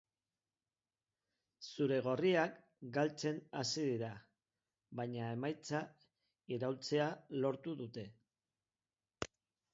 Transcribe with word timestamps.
Zuri-gorriak 1.67 2.57
galtzen 2.95 3.37
hasi 3.61 3.83
dira, 3.89 4.09
baina 5.01 5.29
emaitza 5.37 5.83
iraultzea 6.57 7.13
lortu 7.47 7.77
dute. 7.85 8.09